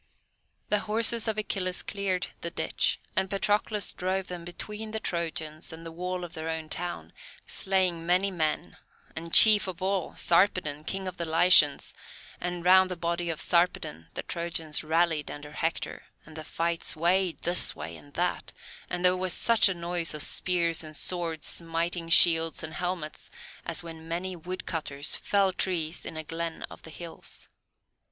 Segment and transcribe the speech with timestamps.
[0.69, 5.85] The horses of Achilles cleared the ditch, and Patroclus drove them between the Trojans and
[5.85, 7.13] the wall of their own town,
[7.45, 8.77] slaying many men,
[9.15, 11.93] and, chief of all, Sarpedon, king of the Lycians;
[12.39, 17.37] and round the body of Sarpedon the Trojans rallied under Hector, and the fight swayed
[17.43, 18.53] this way and that,
[18.89, 23.29] and there was such a noise of spears and swords smiting shields and helmets
[23.67, 27.49] as when many woodcutters fell trees in a glen of the hills.